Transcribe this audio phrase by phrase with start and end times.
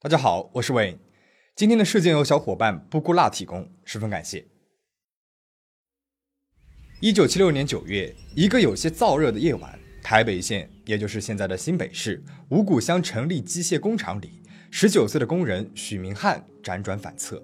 [0.00, 0.96] 大家好，我是伟。
[1.56, 4.46] 今天的事件由小伙伴布谷辣提供，十分感谢。
[7.00, 14.40] 一九七六年九月，一个有些燥热的夜晚，台北县，也就是现在的新北市五股乡成立机械工厂里，
[14.70, 17.42] 十九岁的工人许明汉辗转反侧，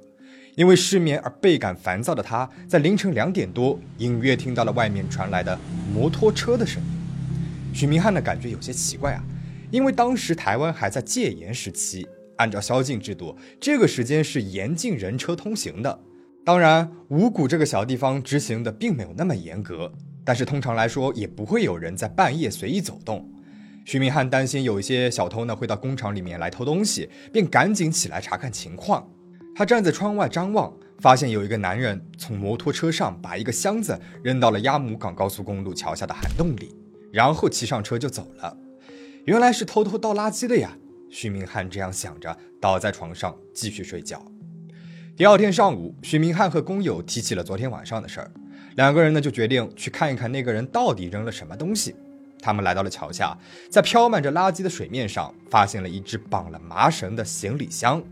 [0.55, 5.59] 因为失眠而倍感烦躁的他，在凌晨两点多，隐约听到了外面传来的
[5.93, 7.75] 摩托车的声音。
[7.75, 9.24] 许明汉的感觉有些奇怪啊，
[9.73, 12.06] 因为当时台湾还在戒严时期。
[12.37, 16.01] 按照宵禁制度，这个时间是严禁人车通行的。
[16.45, 19.91] 当然，五谷这个小地方执行的并没有那么严格，
[20.25, 23.30] 但是通常来说也不会有人在半夜随意走动。
[23.87, 29.09] 徐明汉担心有一些小偷呢会到工厂里面来偷东西，便赶紧起来查看情况。
[29.56, 36.75] 他站在窗外张望，发现有一个男人从摩托车上把一个箱子扔到了鸭母港高速公路桥下的涵洞里，
[37.12, 38.56] 然后骑上车就走了。
[39.25, 40.77] 原来是偷偷倒垃圾的呀。
[41.14, 44.20] 徐明汉这样想着，倒在床上继续睡觉。
[45.16, 48.28] 第二天上午，徐明汉和工友提起了昨天晚上的事儿，
[48.75, 51.94] 两个人呢就决定去看一看那个人到底扔了什么东西。
[52.41, 53.39] 他们来到了桥下，
[53.70, 58.02] 在飘满着垃圾的水面上，发现了一只绑了麻绳的行李箱。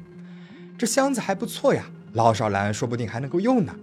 [0.79, 3.75] 这箱子还不错呀，老少蓝说不定还能够用呢。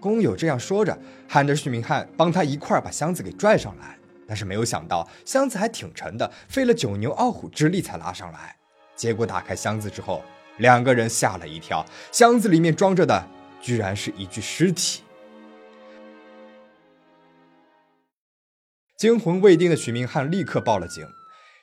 [0.00, 0.98] 工友这样说着，
[1.28, 3.95] 喊着徐明汉帮他一块儿把箱子给拽上来。
[4.26, 8.56] 但是没有想到，箱子还挺沉的，费了九牛二虎之力才拉上来。
[8.94, 10.22] 结果打开箱子之后，
[10.58, 13.28] 两个人吓了一跳，箱子里面装着的
[13.60, 15.02] 居然是一具尸体。
[18.96, 21.06] 惊魂未定的许明汉立刻报了警。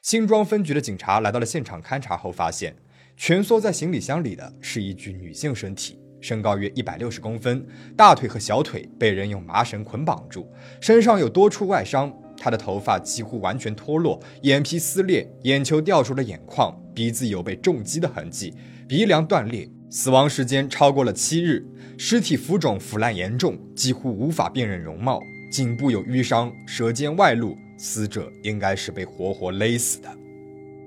[0.04, 2.76] 新庄分局的警察来到了现场勘查后，发现
[3.18, 7.66] 蜷缩在行李箱里的是一具女性身体，身高约一百六十公分，
[7.98, 10.48] 大腿和小腿被人用麻绳捆绑住，
[10.80, 12.14] 身上有多处外伤。
[12.44, 18.54] 他的头发几乎完全脱落，眼皮撕裂，眼球掉出了眼眶，鼻子有被重击的痕迹，
[18.86, 21.66] 鼻梁断裂，死亡时间超过了七日，
[21.98, 30.10] 尸体浮肿腐烂严重，几乎无法辨认容貌，颈部有淤伤，舌尖外露，死者应该是被活活勒死的。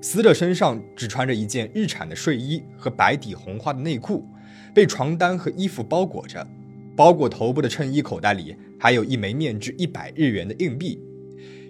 [0.02, 4.28] 死者身上只穿着一件日产的睡衣和白底红花的内裤，
[4.74, 6.46] 被床单和衣服包裹着，
[6.94, 11.00] 包裹头部的衬衣口袋里还有一枚面值一百日元的硬币。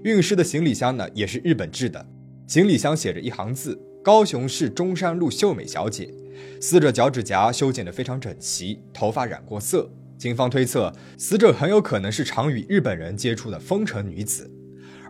[0.04, 2.06] 运尸的行李箱呢，也是日本制的。
[2.46, 6.12] 行李箱写着一行字：“高雄市中山路秀美小姐。”
[6.60, 9.90] 死者脚趾甲修剪得非常整齐，头发染过色。
[10.18, 14.50] 警方推测，死者很有可能是常与日本人接触的风尘女子，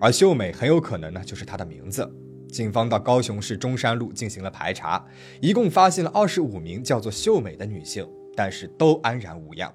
[0.01, 2.09] 而秀美很有可能呢就是她的名字。
[2.49, 5.05] 警方到高雄市中山路进行了排查，
[5.41, 9.73] 一共发现了二十五名叫做秀美的女性，但是都安然无恙。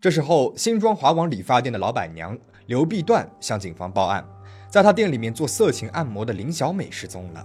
[0.00, 2.36] 这时候，新庄华王理发店的老板娘
[2.70, 4.24] 刘碧段向警方报案。
[4.68, 7.44] 在他店里面做色情按摩的林小美失踪了，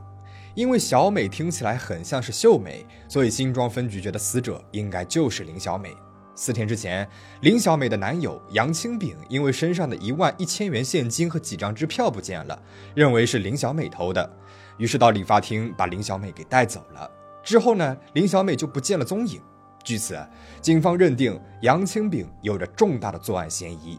[0.53, 5.95] 因为小美听起来很像是秀美，所以新庄分局觉得死者应该就是林小美。
[6.35, 7.09] 四天之前，
[7.41, 12.61] 林小美的男友杨清炳因为身上的一万一千元现金和几张支票不见了，
[12.93, 14.31] 认为是林小美偷的，
[14.77, 17.09] 于是到理发厅把林小美给带走了。
[17.43, 19.41] 之后呢，林小美就不见了踪影。
[19.83, 20.23] 据此，
[20.61, 23.97] 警方认定杨清炳有着重大的作案嫌疑。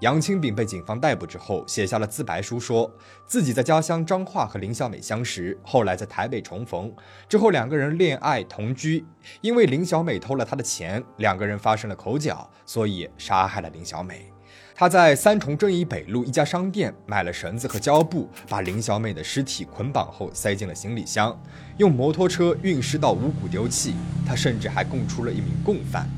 [0.00, 2.90] 杨清炳被警方逮捕之后，写下了自白书，说
[3.26, 6.90] 自己在家乡彰化和林小美相识，后来在台北重逢，
[7.28, 9.04] 之后两个人恋爱同居。
[9.42, 14.32] 因为林小美偷了他的钱，两个人发生了口角，所以杀害了林小美。
[14.74, 21.38] 他在三重正义北路一家商店买了绳子和胶布，把林小美的尸体捆绑后塞进了行李箱，
[21.76, 23.94] 用摩托车运尸到五谷丢弃。
[24.26, 26.08] 他甚至还供出了一名共犯。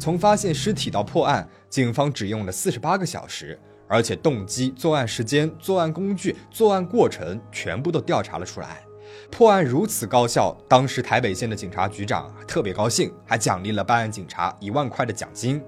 [0.00, 8.82] 从发现尸体到破案，警方只用了四十八个小时，而且动机、作案时间、作案工具、作案过程全部都调查了出来。
[9.30, 15.62] 破案如此高效，当时台北县的警察局长特别高兴，还奖励了办案警察一万块的奖金。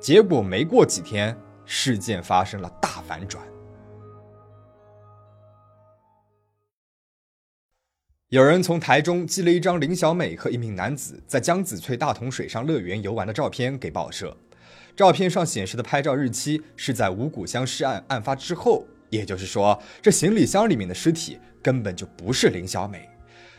[0.00, 3.44] 结果没过几天，事件发生了大反转。
[8.28, 14.36] 有人从台中寄了一张林小美和一名男子在江子翠大同水上乐园游玩的照片给报社，
[14.98, 23.08] 照片上显示的拍照日期是在五谷乡尸案案发之后，也就是说，这行李箱里面的尸体根本就不是林小美。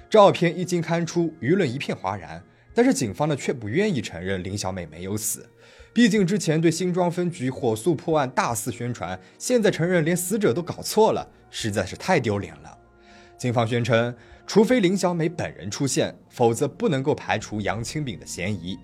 [0.09, 2.43] 照片一经刊出，舆论一片哗然，
[2.73, 5.49] 但是警方呢却不愿意承认林小美没有死，
[5.93, 12.77] 毕竟之前对新庄分局火速破案大肆宣传，现在承认连死者都搞错了，实在是太丢脸了。
[13.37, 14.13] 警方宣称。
[14.45, 18.75] 除非林小美本人出现，否则不能够排除杨清炳的嫌疑。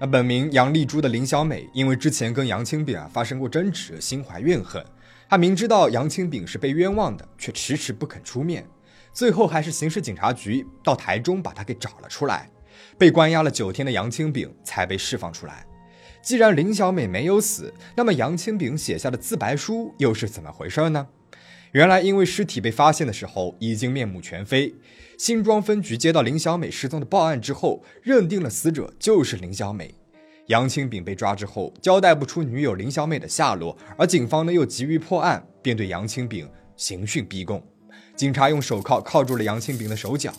[0.00, 4.84] 那本名杨丽珠的林小美，因为之前跟杨清炳啊发生过争执，心怀怨恨。
[5.28, 8.64] 她明知道杨清炳是被冤枉的，却迟迟不肯出面。
[9.12, 12.48] 最后还是刑事警察局到台中把他给找了出来。
[12.96, 15.66] 被关押了九天的杨清炳才被释放出来。
[16.22, 21.08] 既然林小美没有死，那么杨清炳写下的自白书又是怎么回事呢？
[21.72, 24.74] 原来，因为尸体被发现的时候已经面目全非，
[25.18, 29.92] 新庄分局接到林小美失踪的报案之后，认定了死者就是林小美。
[30.46, 37.60] 杨清炳被抓之后，交代不出女友林小美的下落，而警方呢又急于破案，便对杨清炳刑讯逼供。
[38.14, 40.32] 警察用手铐铐住了杨清炳的手脚，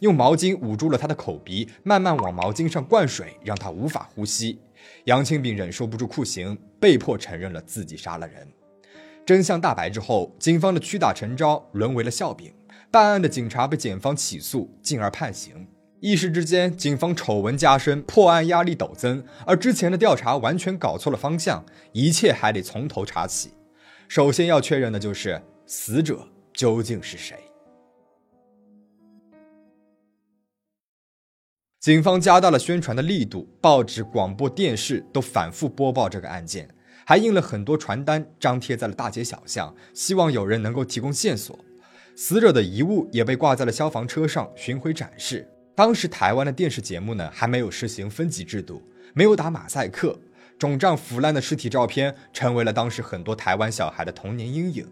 [0.00, 4.58] 用毛巾捂住了他的口鼻，慢慢往毛巾上灌水，让他无法呼吸。
[5.04, 8.46] 杨清炳忍受不住酷刑，被迫承认了自己杀了人。
[9.24, 12.52] 真相大白之后，警方的屈打成招沦为了笑柄，
[12.90, 15.68] 办案的警察被检方起诉，进而判刑。
[16.00, 23.50] 一时之间，警方丑闻加深，破案压力陡增，而之前的调查完全搞错了方向，一切还得从头查起。
[24.06, 27.36] 首先要确认的就是死者究竟是谁。
[31.80, 36.68] 警方加大了宣传的力度，报纸、广播电视都反复播报这个案件。
[37.04, 41.58] 还印了很多传单，张贴在了大街小巷，希望有人能够提供线索。
[42.20, 45.48] 死者的遗物也被挂在了消防车上巡回展示。
[45.76, 48.82] 当时台湾的电视节目呢，还没有实行分级制度，
[49.14, 50.18] 没有打马赛克，
[50.58, 54.84] 肿胀腐烂的尸体照片成为了当时很多台湾小孩的童年阴影。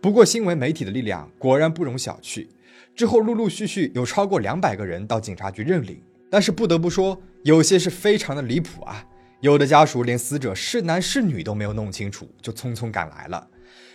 [0.00, 2.48] 不过，新闻媒体的力量果然不容小觑。
[2.96, 9.06] 之后，陆陆续续有超过两百个人到警察局认领，但是不得不说，有些是非常的离谱啊。
[9.38, 13.48] 有的家属连死者是男是女都没有弄清楚，就匆匆赶来了，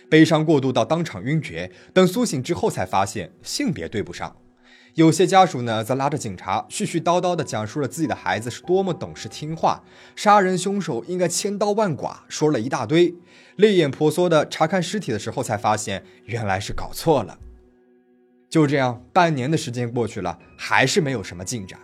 [0.08, 1.70] 悲伤过度到当场晕厥。
[1.92, 4.36] 等苏醒之后，才发现性别对不上。
[4.94, 9.82] 有些家属呢，则拉着警察絮絮叨叨地讲述了自己的孩子是多么懂事听话，
[10.14, 13.14] 杀人凶手应该千刀万剐，说了一大堆。
[13.56, 17.38] 泪眼婆娑地查看尸体的时候，才发现原来是搞错了。
[18.50, 21.80] 就这样，半年的时间过去了，还是没有什么进展。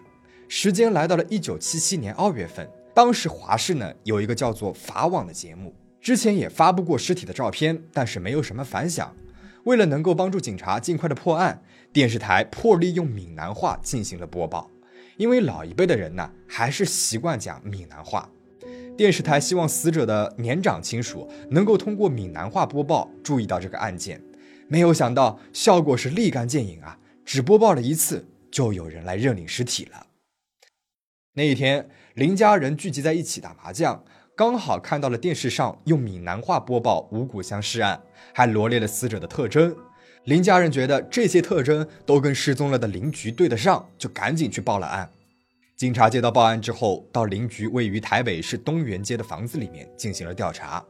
[0.46, 2.68] 时间来到了一九七七年二月份。
[2.94, 5.74] 当时华视呢有一个叫做法网的节目，
[6.08, 9.14] 之前也发布过尸体的照片，但是没有什么反响。
[9.64, 11.62] 为了能够帮助警察尽快的破案，
[11.92, 14.70] 电视台破例用闽南话进行了播报。
[15.18, 18.26] 因为老一辈的人呢还是习惯讲闽南话，
[18.96, 24.18] 电视台希望死者的年长亲属能够通过闽南话播报注意到这个案件。
[24.66, 26.98] 没有想到效果是立竿见影啊！
[27.26, 30.06] 只播报了一次，就有人来认领尸体了。
[31.34, 31.90] 那一天。
[32.14, 34.02] 林家人聚集在一起打麻将，
[34.38, 38.00] 刚好看到了电视上用闽南话播报五谷乡尸案，
[38.32, 39.74] 还罗列了死者的特征。
[40.26, 45.10] 林家人觉得这些特征都跟失踪了的邻居对得上，就赶紧去报了案。
[45.76, 50.84] 警察接到报案之后，到邻居位于台北市东园街的房子里面进行了调查。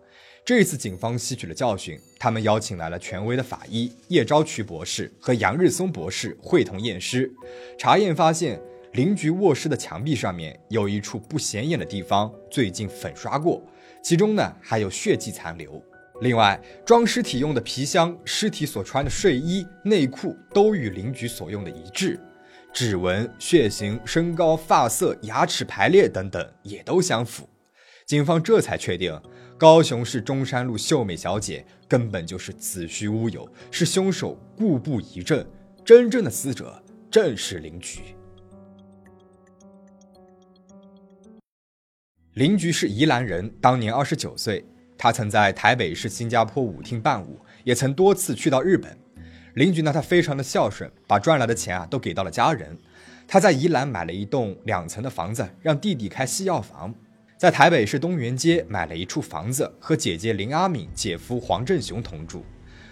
[0.45, 7.33] 这次警方吸取了教训，他们邀请来了权威的法医叶昭渠博士和杨日松博士会同验尸，
[7.79, 8.61] 查验发现。
[8.93, 13.63] 邻居卧室的墙壁上面有一处不显眼的地方，最近粉刷过，
[14.03, 15.83] 其中呢还有血迹残留。
[16.21, 22.19] 另外，装尸体用的皮箱、尸体所穿的睡衣、内裤都与邻居所用的一致，
[22.73, 27.49] 指纹、血型、身高、发色、牙齿排列等等也都相符。
[28.05, 29.21] 警方这才确定，
[29.57, 35.47] 高雄市中山路秀美小姐根本就是子虚乌有，是凶手故布疑阵，
[35.85, 38.18] 真正的死者正是邻居。
[42.39, 44.65] 邻居是宜兰人，当年二十九岁。
[44.97, 48.97] 他曾在台北市新加坡舞厅伴舞，也曾多次去到日本。
[49.55, 52.79] 邻居呢，他非常的孝顺，把赚来的钱啊都给到了家人。
[53.27, 56.95] 他在宜兰买了一栋两层的房子，让弟弟开西药房。
[57.37, 62.45] 在台北市东园街买了一处房子，和姐姐林阿敏、姐夫黄振雄同住。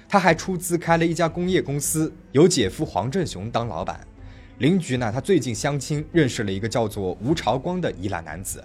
[0.09, 4.00] 他还出资开了一家工业公司，由姐夫黄振雄当老板。
[4.59, 8.61] 邻居呢，他最近相亲认识了一个叫做吴朝光的宜兰男子。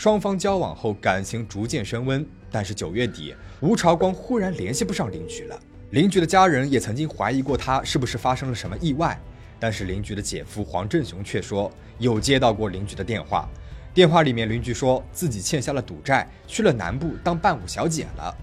[0.00, 2.24] 双方交往后，感情逐渐升温。
[2.50, 5.60] 但是九月底，吴朝光忽然联系不上邻居了。
[5.90, 9.20] 邻居的家人也曾经怀疑过他是不是发生了什么意外。
[9.58, 13.46] 但是邻居的姐夫黄振雄却说有接到过邻居的电话，
[13.92, 18.34] 电话里面邻居说自己欠下了赌债，去了南部当伴舞小姐了。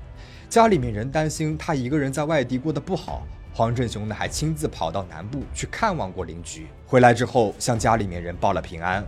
[0.48, 6.68] 家里面人担心他一个人在外地过得不好，黄振雄呢还亲自跑到南部去看望过邻居。
[6.86, 9.04] 回来之后向家里面人报了平安。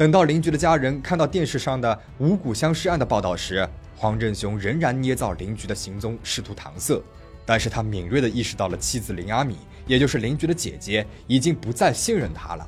[0.00, 6.98] 等到邻居的家人看到电视上的五谷相尸案的报道时，黄振雄仍然捏造邻居的行踪，试图搪塞。
[7.44, 12.66] 但是他敏锐地意识到了妻子林阿米，也就是邻居的姐姐，已经不再信任他了。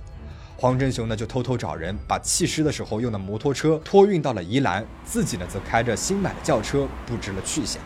[0.59, 7.83] 黄振雄呢，就偷偷找人把弃尸的时候用的摩托车托运到了宜兰，自己呢，则开着新买的轿车不知了去向。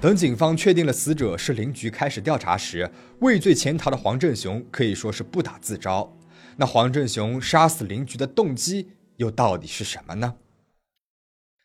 [0.00, 6.10] 等警方确定了死者是邻居，开始调查时，畏罪潜逃的黄振雄可以说是不打自招。
[6.56, 10.34] 那黄振雄杀死林菊的动机又到底是什么呢？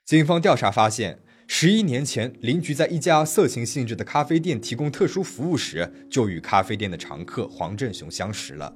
[0.05, 8.75] 警方调查发现，十一年前，林菊在一家色情性质的咖啡店提供特殊服务时，就与咖啡店的常客黄振雄相识了。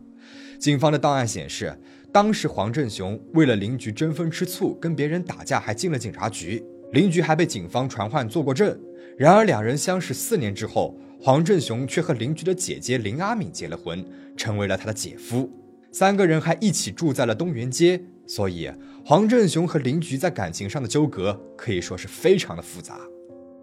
[0.60, 1.80] 警方的档案显示，
[2.12, 6.64] 当时黄振雄为了邻居争风吃醋，跟别人打架，还进了警察局。
[6.92, 8.80] 邻居还被警方传唤做过证。
[9.18, 14.06] 然而，两人相识四年之后，黄振雄却和邻居的姐姐林阿敏结了婚，
[14.38, 15.52] 成为了他的姐夫。
[15.94, 18.02] 三个人还一起住在了东园街。
[18.26, 18.72] 所以，
[19.06, 23.00] 黄振雄和邻居在感情上的纠葛可以说是非常的复杂。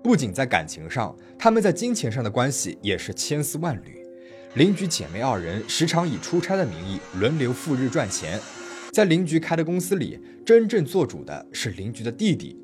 [0.03, 4.07] 不仅在感情上，他们在金钱上的关系也是千丝万缕。
[4.55, 8.39] 邻居姐妹二人时常以出差的名义轮流赴日赚钱。
[8.93, 12.57] 在邻居开的公司里，真正做主的是邻居的弟弟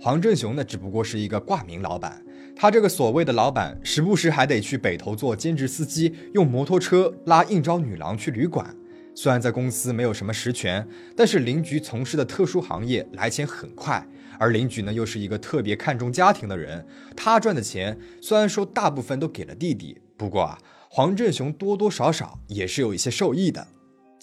[0.00, 2.22] 黄振雄呢，只不过是一个挂名老板。
[2.54, 8.74] 他这个所谓的老板，时不时还得去北头做兼职司机，用摩托车拉应招女郎去旅馆。
[9.14, 10.86] 虽然在公司没有什么实权，
[11.16, 14.06] 但是邻居从事的特殊行业来钱很快，
[14.38, 16.86] 而邻居呢又是一个特别看重家庭的人，
[17.16, 20.58] 他赚的钱虽然说大部分都给了弟弟，不过啊，
[20.90, 23.66] 黄振雄多多少少也是有一些受益的。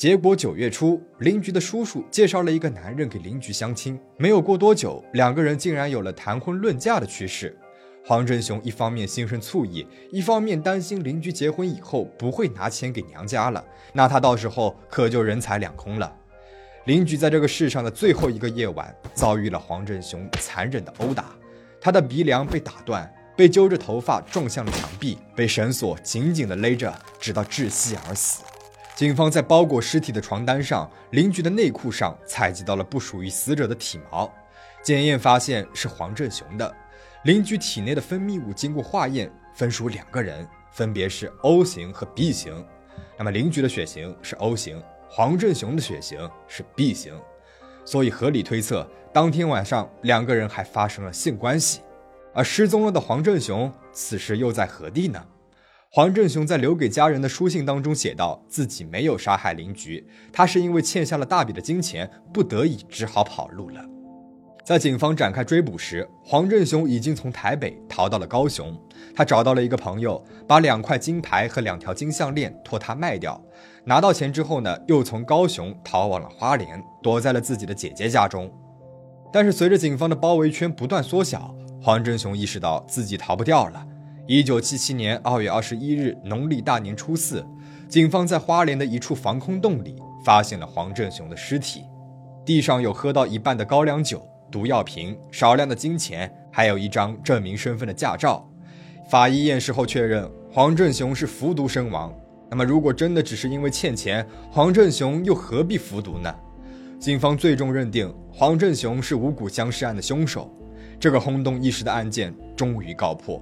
[0.03, 7.57] 结果九月初，邻居的叔叔介绍了一个男人给邻居相亲，没有过多久，两个人竟然有了谈婚论嫁的趋势。
[8.03, 16.13] 黄振雄一方面心生醋意，一方面担心邻居结婚以后不会拿钱给娘家了，那他到时候可就人财两空了。
[16.83, 21.27] 邻居在这个世上的最后一个夜晚，遭遇了黄振雄残忍的殴打，
[21.79, 28.43] 他的鼻梁被打断，被揪着头发撞向了墙壁，被绳索紧紧地勒着，直到窒息而死。
[28.95, 34.31] 警方在包裹尸体的床单上、邻居的内裤上采集到了不属于死者的体毛，
[34.83, 36.75] 检验发现是黄振雄的。
[37.23, 42.63] 邻居体内的分泌物经过化验，分属两个人，分别是 O 型和 B 型。
[43.17, 47.19] 那么邻居的血型是 O 型，黄振雄的血型是 B 型，
[47.83, 51.81] 所以合理推测，当天晚上两个人还发生了性关系。
[52.31, 55.23] 而失踪了的黄振雄此时又在何地呢？
[55.95, 63.79] 黄振雄在留给家人的书信当中写道，自己没有杀害邻居，他是因为欠下了大笔的金钱，不得已只好跑路了。
[64.65, 68.75] 在警方展开追捕时，黄振雄已经从台北逃到了高雄。
[69.15, 73.39] 他找到了一个朋友，把两块金牌和两条金项链托他卖掉。
[73.85, 78.51] 拿到钱之后呢，又从高雄逃往了花莲，躲在了自己的姐姐家中。
[79.31, 83.85] 但是随着警方的包围圈不断缩小，黄振雄意识到自己逃不掉了。
[84.25, 87.45] 一九七七年二月二十一日，农历大年初四，
[87.89, 91.83] 警方在花莲的一处防空洞里发现了黄振雄的尸体，
[92.45, 94.25] 地上有喝到一半的高粱酒。
[94.49, 98.47] 毒药瓶、少量的金钱，还有一张证明身份的驾照。
[99.09, 102.13] 法医验尸后确认，黄振雄是服毒身亡。
[102.49, 106.33] 那么，如果真的只是因为欠钱，黄振雄又何必服毒呢？
[106.99, 110.49] 警方最终认定黄振雄是五谷僵尸案的凶手。
[110.97, 113.41] 这个轰动一时的案件终于告破。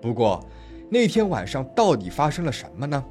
[0.00, 0.44] 不过，
[0.88, 3.04] 那天晚上到底发生了什么呢？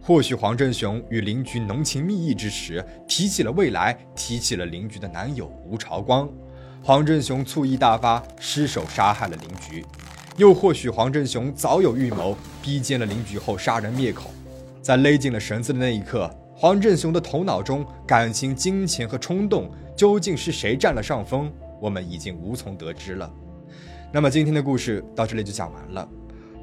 [0.00, 6.28] 或许黄振雄与邻居浓情蜜意之时，提起了未来，提起了邻居的男友吴朝光。
[6.82, 9.84] 黄振雄醋意大发，失手杀害了邻居。
[10.36, 14.30] 又或许黄振雄早有预谋，逼奸了邻居后杀人灭口。
[14.82, 21.50] 在勒紧了绳子的那一刻，黄振雄的头脑中，感情、金钱和冲动究竟是谁占了上风？
[21.80, 23.32] 我们已经无从得知了。
[24.14, 26.08] 那么今天的故事到这里就讲完了。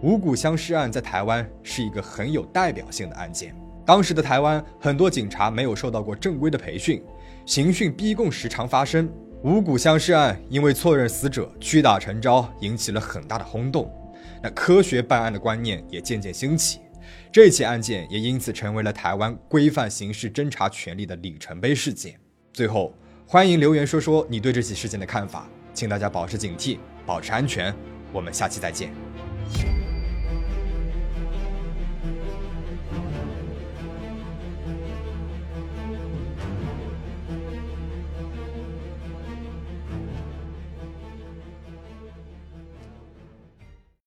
[0.01, 3.53] 五谷相尸案在台湾是一个很有代表性的案件。
[3.85, 7.03] 当时的台湾很多警察没有受到过正规的培训，
[7.45, 9.11] 刑讯逼供时常发生。
[9.43, 13.91] 五谷相尸案因为错认死者，屈打成招，引起了很大的轰动。
[14.41, 16.79] 那科学办案的观念也渐渐兴起，
[17.33, 22.17] 这起案件也因此成为了台湾规范刑事侦查权力的里程碑事件。
[22.53, 22.93] 最后，
[23.27, 27.73] 欢迎留言说说你对这起事件的看法，请大家保持警惕，保持安全
[28.11, 28.93] 我们下期再见。